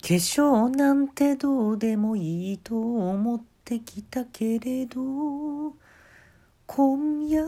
[0.00, 5.74] 化粧なんてどうでもいいと思ってきたけれど
[6.66, 7.44] 今夜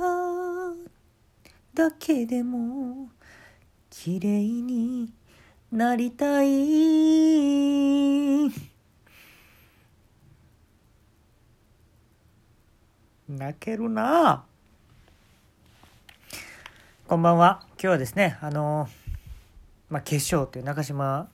[1.73, 3.09] だけでも
[3.89, 5.13] 綺麗に
[5.73, 6.49] なりたい。
[13.28, 14.44] 泣けるな。
[17.06, 17.60] こんばんは。
[17.73, 18.88] 今日はですねあの
[19.88, 21.28] まあ化粧という中島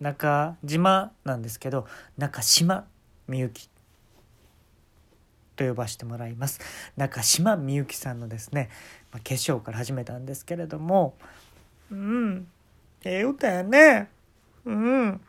[0.00, 1.86] 中島なんですけど
[2.18, 2.86] 中島
[3.28, 3.70] みゆき
[5.56, 6.60] と呼ばせてもらいます。
[6.96, 8.70] 中島みゆきさんのですね、
[9.12, 11.14] まあ、化粧から始めたんですけれども
[11.90, 12.46] うん
[13.04, 14.08] ええ歌やね。
[14.64, 15.20] うん。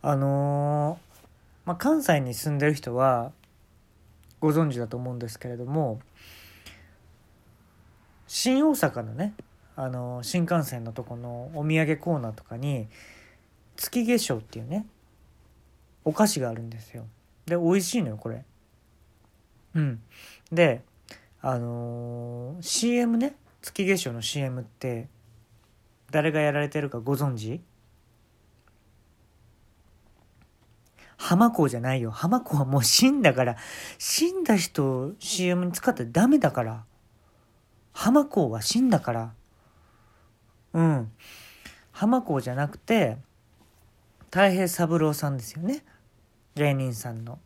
[0.00, 3.32] あのー、まあ、関西に住んでる人は
[4.38, 6.00] ご存知だと思うんですけれども
[8.26, 9.32] 新大阪のね
[9.76, 12.86] あの新幹線のとこのお土産コーナーとかに
[13.76, 14.86] 月化粧っていうね
[16.04, 17.06] お菓子があるんですよ
[17.46, 18.44] で美味しいのよこれ
[19.74, 20.00] うん
[20.52, 20.82] で
[21.40, 25.08] あのー、CM ね月化粧の CM って
[26.10, 27.60] 誰がやられてるかご存知？
[31.16, 32.10] 浜子じゃないよ。
[32.10, 33.56] 浜子はもう死んだから、
[33.98, 36.84] 死んだ人を CM に使ったらダメだから。
[37.92, 39.32] 浜子は死んだから。
[40.74, 41.12] うん。
[41.92, 43.16] 浜子じゃなくて、
[44.24, 45.82] 太平三郎さんですよね。
[46.54, 47.38] 芸人さんの。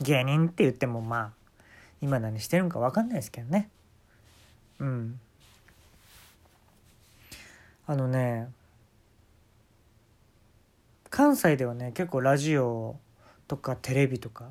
[0.00, 1.32] 芸人って言ってもまあ、
[2.00, 3.68] 今何してるんか分かんないですけどね。
[4.78, 5.18] うん。
[7.86, 8.48] あのね、
[11.10, 12.96] 関西ではね結構ラジオ
[13.46, 14.50] とかテレビとか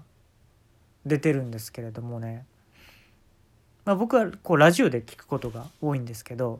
[1.05, 2.45] 出てるんですけれどもね、
[3.85, 6.59] まあ、僕はこうラジオで聞くことが多いんですけど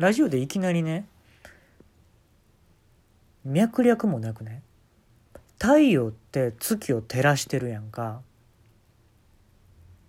[0.00, 1.04] ラジオでいきなりね
[3.44, 4.62] 脈略もなくね
[5.58, 8.22] 太陽って月を照らしてるやんか。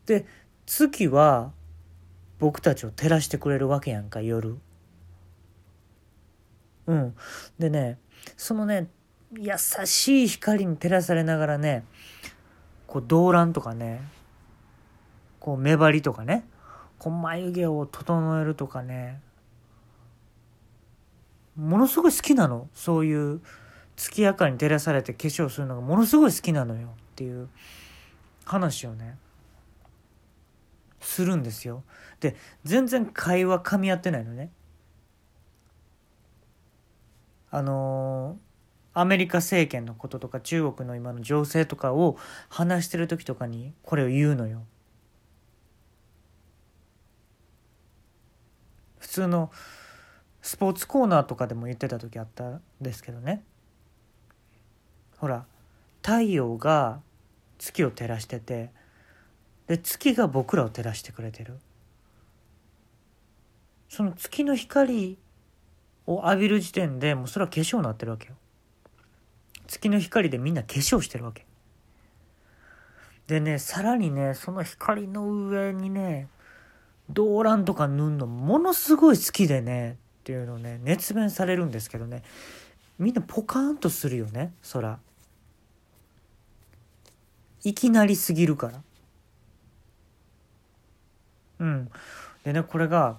[0.06, 0.26] で
[0.66, 1.52] 月は
[2.40, 4.58] 僕たちを照らしてくれるわけやんか夜。
[6.88, 7.14] うん。
[7.60, 7.98] でね
[8.38, 8.88] そのね
[9.38, 11.84] 優しい光に照らされながらね
[12.88, 14.02] こう動乱とかね
[15.42, 16.46] こう目張りとかね
[16.98, 19.20] こう眉毛を整えるとかね
[21.62, 22.68] ものすごい好きなの。
[22.74, 23.40] そういう
[23.96, 27.50] 月明かりに照らされて化粧するのがものすごい好きなのよっていう
[28.46, 29.18] 話をね
[31.00, 31.84] するんですよ。
[32.20, 34.50] で全然会話噛み合ってないのね。
[37.52, 42.18] あのー、アメリカ政権のこととか中国の今の情勢とかを
[42.50, 44.64] 話してる時とかにこれを言うのよ。
[49.00, 49.52] 普通の
[50.42, 53.44] スポーツコーナーとかでも言ってた時あったんですけどね。
[55.18, 55.46] ほら
[56.02, 57.02] 太陽が
[57.60, 58.72] 月を照らしてて
[59.68, 61.60] で月が僕らを照らしてくれてる。
[63.88, 65.18] その月の光
[66.08, 68.36] を浴びる時点でもうそれは化粧になってるわけよ。
[69.68, 71.46] 月の光でみんな化粧してるわけ。
[73.28, 76.28] でねさらにねその光の上にね
[77.10, 82.22] 動乱とか塗んのものすごい好きでねっていうのをね熱弁されるんですけどね。
[83.00, 85.00] みんなポカーンとするよね空。
[87.64, 88.82] いきなりすぎるから。
[91.60, 91.90] うん。
[92.44, 93.18] でねこれが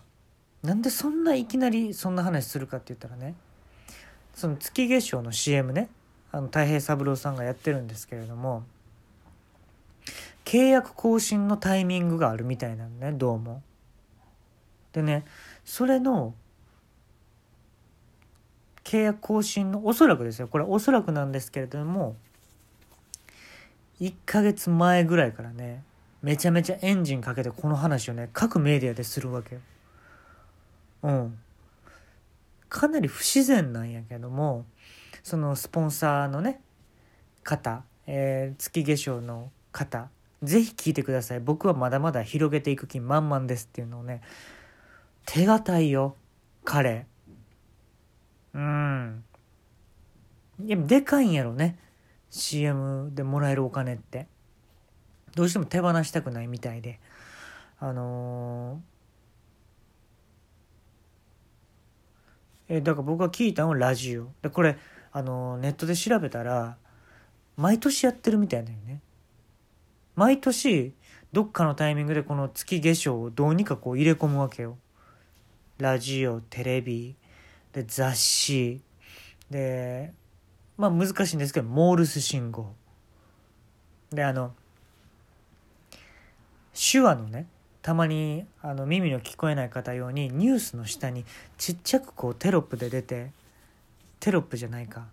[0.62, 3.34] なんでそんないきなりそんな話するかって言ったらね
[4.34, 5.88] その月化粧の CM ね
[6.30, 8.62] あの太平三郎さんがやってるんですけれども
[10.44, 13.62] 契約更新のタイミングがあるみたいなのねどうも。
[14.92, 15.24] でね
[15.64, 16.34] それの
[18.84, 20.48] 契約更新のおそらくですよ。
[20.48, 22.16] これおそらくなんですけれども
[24.00, 25.82] 1ヶ月前ぐらいからね
[26.22, 29.60] めちゃめちゃエンジンかけてこの話をね各メディアでするわけよ。
[31.02, 31.38] うん、
[32.68, 34.64] かなり不自然なんやけども
[35.22, 36.60] そのスポンサーのね
[37.42, 40.08] 方、えー、月化粧の方
[40.42, 41.40] 是非聞いてください。
[41.40, 44.20] 僕はまだまだ広げていく気満々ですっていうのをね
[45.26, 46.16] 手堅いよ
[46.64, 47.06] 彼。
[48.54, 49.24] うん。
[50.64, 51.78] いやでかいんやろね。
[52.30, 54.26] CM でもらえるお金って。
[55.34, 57.00] どうしても手放したくないみたいで。
[57.80, 58.92] あのー
[62.68, 64.28] えだから僕が聞いたのはラジオ。
[64.40, 64.78] でこれ
[65.12, 66.78] あのネットで調べたら
[67.56, 69.02] 毎年やってるみたいだよね。
[70.16, 70.94] 毎年
[71.32, 74.78] どっかのタイミングでこの月化粧をどうにかこう入れ込むわけよ。
[75.78, 77.16] ラジオテレビ
[77.72, 78.80] で雑誌
[79.50, 80.12] で
[80.76, 82.72] まあ難しいんですけどモールス信号
[84.10, 84.52] であの
[86.74, 87.46] 手話のね
[87.82, 91.24] たまにあの耳の聞こえない方用にニュースの下に
[91.58, 93.30] ちっちゃくこうテロップで出て
[94.20, 95.06] テロップじゃないか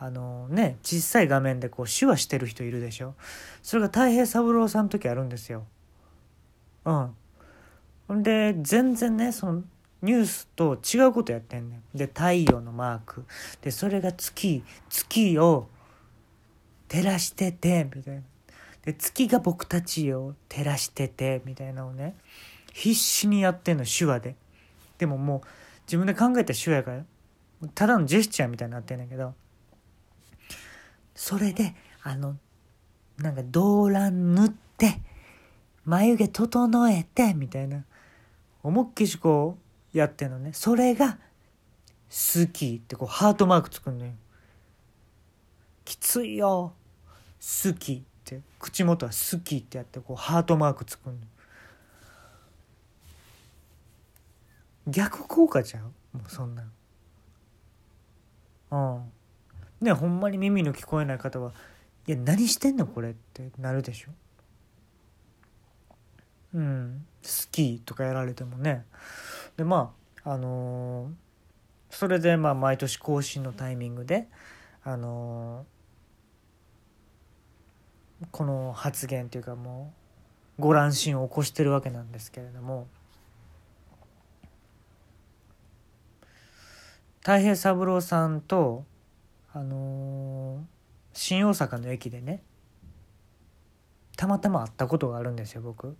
[0.00, 3.14] あのね小さい画面でこう手話してる人いるでしょ
[3.62, 5.64] それが太平三郎さんの時あるんですよ。
[6.84, 8.22] うん。
[8.22, 9.62] で全然ねその
[10.02, 11.96] ニュースと違うことやってんねん。
[11.96, 13.24] で太陽のマーク。
[13.62, 14.62] でそれが月。
[14.88, 15.68] 月を
[16.88, 18.22] 照らしててみたいな。
[18.82, 22.16] で月が僕たちを照らしててみたいなのをね
[22.72, 24.36] 必死にやってんの手話で。
[24.98, 25.40] でももう
[25.86, 27.04] 自分で考えた手話やから
[27.74, 29.34] ただのジェスチャーみたいになってんだけど。
[31.14, 31.74] それで
[32.04, 32.36] あの
[33.16, 35.00] なんか動乱塗って
[35.84, 37.84] 眉毛整えてみたいな。
[38.62, 39.67] 思いっきしこう
[39.98, 40.52] やってんのね。
[40.52, 41.18] それが
[42.08, 44.12] 「好き」ってこうハートマーク作るのよ。
[45.84, 46.72] きついよ。
[47.40, 48.42] 好きって。
[48.58, 51.20] 口元は「好き」ってやってこうハートマーク作るの
[54.86, 56.16] 逆効果ちゃう？
[56.16, 56.72] もうそんなん。
[58.70, 59.12] うん。
[59.80, 61.52] ねほんまに耳の聞こえない方は
[62.06, 64.10] いや何してんのこれってなるでしょ。
[66.54, 67.06] うん。
[67.22, 68.86] 好きとかやられてもね。
[69.58, 69.92] でま
[70.24, 71.10] ああのー、
[71.90, 74.28] それでまあ毎年更新のタイミングで
[74.84, 75.78] あのー
[78.32, 79.92] この発言というかも
[80.58, 82.88] うご乱心を起こしてるわけなんですけれども
[87.20, 88.84] 太平三郎さんと
[89.52, 90.60] あのー、
[91.12, 92.42] 新大阪の駅でね
[94.16, 95.96] たまたま会ったことがあるんですよ僕。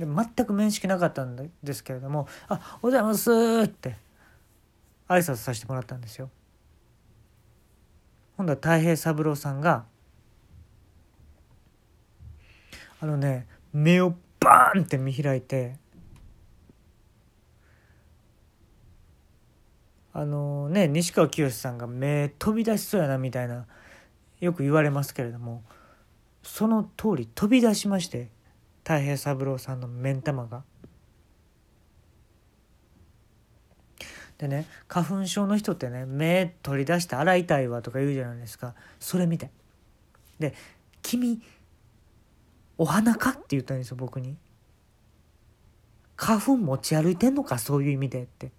[0.00, 3.30] で全く面識なかったんですけれども「あおはようございます」
[3.64, 3.96] って
[5.08, 6.30] 挨拶させてもらったんですよ。
[8.36, 9.84] 今度は太平三郎さんが
[13.00, 15.76] あのね目をバーンって見開いて
[20.14, 23.66] あのね西川きよしさんが目飛び出しそうやなみたいな
[24.40, 25.62] よく言われますけれども
[26.42, 28.30] その通り飛び出しまして
[28.84, 30.62] 太平三郎さんの目ん玉が。
[34.40, 39.50] でね花粉症の人ってね目取り出して洗いたいわとか言うじゃないですかそれ見て
[40.38, 40.54] で
[41.02, 41.42] 「君
[42.78, 44.38] お花か?」って言ったんですよ僕に
[46.16, 48.50] 「花粉持ち歩いてんのかそういう意味で」って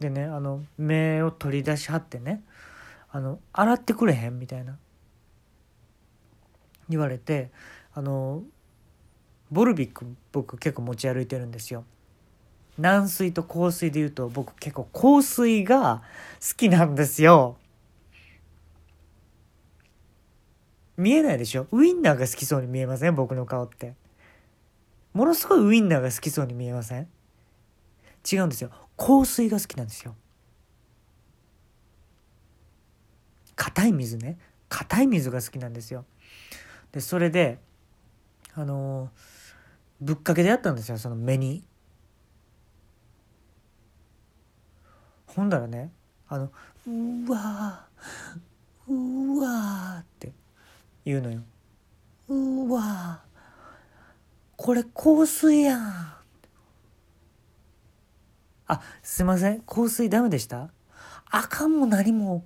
[0.00, 2.42] でねあの目を取り出しはってね
[3.12, 4.78] あの洗ってくれへんみたいな
[6.88, 7.50] 言われて
[7.94, 8.42] あの
[9.50, 11.84] ボルビック僕結構持ち歩いてるんですよ。
[12.78, 16.02] 軟水と香水で言うと僕結構香水が
[16.40, 17.58] 好きなんですよ。
[20.96, 21.66] 見えないでしょ？
[21.70, 23.14] ウインナーが好きそうに見えません？
[23.14, 23.94] 僕の顔って。
[25.12, 27.08] ものすごいウインナーが好きそうに見えません？
[28.30, 28.70] 違うんですよ。
[28.96, 30.14] 香水が好きなんですよ。
[33.62, 34.38] 硬い水ね。
[34.68, 36.04] 硬い水が好きなんですよ。
[36.90, 37.58] で、それで、
[38.54, 39.10] あのー
[40.02, 41.62] ぶっかけでやったんですよその目に。
[45.26, 45.92] ほんだらね
[46.28, 46.50] あの
[46.84, 47.86] 「うわ
[48.88, 50.32] うわ」って
[51.04, 51.42] 言うのよ。
[52.28, 53.22] うわ
[54.56, 56.14] これ香水やん。
[58.66, 60.68] あすいません香水ダメでした？
[61.30, 62.44] あかんも何も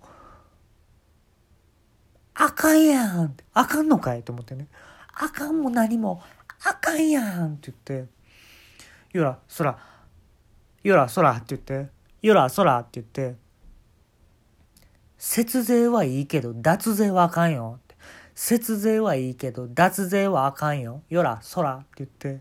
[2.39, 3.35] あかんやん。
[3.55, 4.69] あかんのかいと思ってね。
[5.15, 6.23] あかんも何も。
[6.65, 8.09] あかんやんって言って、
[9.13, 9.79] よら、そら、
[10.83, 11.91] よら、そらって言って、
[12.21, 13.37] よら、そらって言って、
[15.17, 17.81] 節税はいいけど脱税はあかんよ。
[18.35, 21.03] 節税はいいけど脱税はあかんよ。
[21.09, 22.41] よら、そらって言って、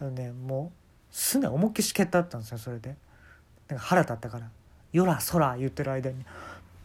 [0.00, 0.72] あのね、も
[1.12, 2.96] う、すね思いっきし蹴ったったんですよ、それで。
[3.68, 4.48] なんか腹立ったから、
[4.92, 6.24] よら、そら言ってる間に、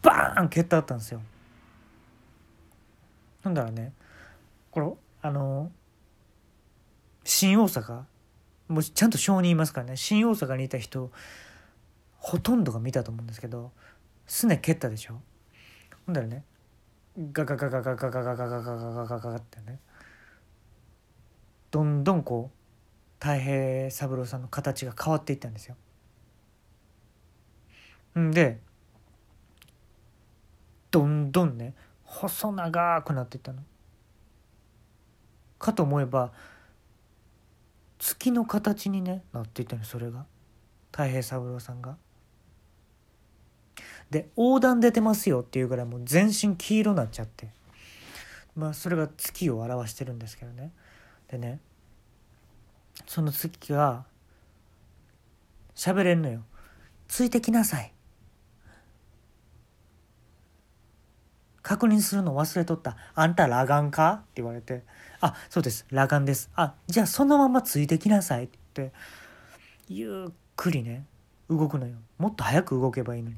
[0.02, 1.22] バーン蹴ったったんですよ。
[3.44, 3.92] ほんだらね、
[4.70, 4.90] これ、
[5.22, 5.70] あの
[7.22, 8.02] 新大阪？
[8.68, 9.96] もうちゃんと証人いますからね。
[9.96, 11.12] 新大阪にいた人
[12.18, 13.72] ほとんどが見たと思うんですけど
[14.26, 15.20] すね蹴ったでしょ？
[16.06, 16.44] ほんだらね。
[17.32, 19.78] ガガガガガガガガガガガガガガガガってね。
[21.70, 25.76] どんどんこう太平三郎さんの形が変わっていったんですよ。
[28.18, 28.58] んで
[30.90, 31.74] どんどんね
[32.14, 33.62] 細長くなってたの。
[35.58, 36.32] かと思えば
[37.98, 40.26] 月の形にねなっていったのそれが。
[40.92, 41.96] 太平三郎さんが。
[44.10, 47.48] で横断出てますよっていうぐらいもう全身黄色になっちゃって。
[48.54, 50.70] まあそれが月を表してるんですけどね。
[51.28, 51.58] でね
[53.06, 54.04] その月が
[55.74, 56.44] 喋れんのよ
[57.08, 57.92] 「ついてきなさい」
[61.64, 62.96] 確認するの忘れとった。
[63.14, 64.12] あんた裸眼か？
[64.12, 64.84] って言われて、
[65.20, 66.50] あ、そうです、裸眼です。
[66.54, 68.92] あ、じゃあそのままついてきなさいって、
[69.88, 71.06] ゆっくりね、
[71.48, 71.96] 動くのよ。
[72.18, 73.36] もっと早く動けばいいのに。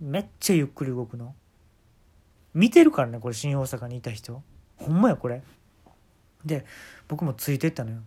[0.00, 1.34] めっちゃゆっくり動くの。
[2.52, 4.42] 見てるからね、これ新大阪にいた人。
[4.76, 5.42] ほんまや、これ。
[6.44, 6.66] で、
[7.08, 8.02] 僕もついてったのよ。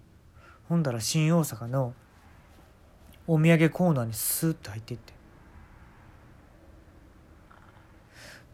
[0.70, 1.96] ほんだら新大阪の
[3.26, 5.14] お土産コーナーにスーッと入っていって。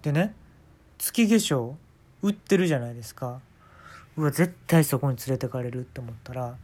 [0.04, 0.36] でね、
[1.12, 1.76] 月化粧
[2.22, 3.42] 売ってるじゃないですか。
[4.18, 6.58] うわ絶対そこに連れてかれるって思ったら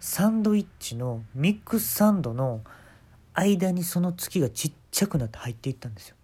[0.00, 2.62] サンドイッチのミックスサンドの
[3.34, 6.16] 間にその月がちっちゃくなって入っていったんですよ。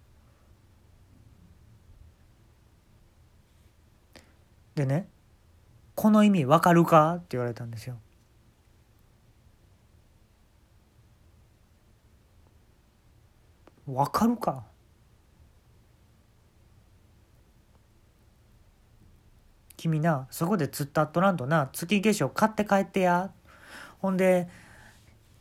[4.75, 5.07] でね
[5.95, 7.97] 「この意味わかるか?」って言われたんですよ。
[13.87, 14.65] わかるか？
[19.85, 23.29] 君なそこで釣ったっとらんとな月化粧買って帰ってや。
[23.99, 24.47] ほんで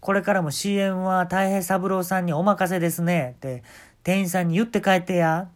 [0.01, 3.37] これからも CM は太平三郎さんにお任せですね。
[3.37, 3.63] って
[4.03, 5.49] 店員さんに言って帰ってや。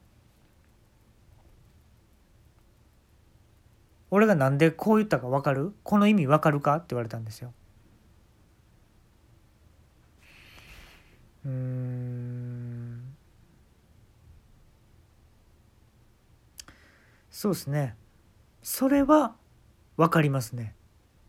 [4.10, 5.74] 俺がなんでこう言ったか分かる？
[5.82, 6.76] この意味分かるか？
[6.76, 7.52] って言われたんですよ。
[11.44, 13.14] うん。
[17.30, 17.94] そうですね。
[18.62, 19.36] それは
[19.96, 20.74] 分かりますね。